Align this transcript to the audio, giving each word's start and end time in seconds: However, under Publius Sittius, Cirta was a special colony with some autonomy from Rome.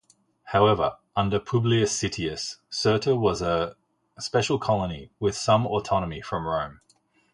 However, 0.45 0.97
under 1.15 1.39
Publius 1.39 1.91
Sittius, 1.95 2.57
Cirta 2.71 3.15
was 3.15 3.39
a 3.39 3.75
special 4.17 4.57
colony 4.57 5.11
with 5.19 5.35
some 5.35 5.67
autonomy 5.67 6.21
from 6.21 6.47
Rome. 6.47 6.81